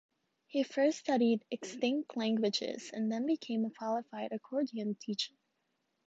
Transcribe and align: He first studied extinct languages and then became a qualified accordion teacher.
He 0.47 0.63
first 0.63 0.97
studied 0.97 1.45
extinct 1.51 2.17
languages 2.17 2.89
and 2.91 3.11
then 3.11 3.27
became 3.27 3.65
a 3.65 3.69
qualified 3.69 4.31
accordion 4.31 4.95
teacher. 4.99 5.35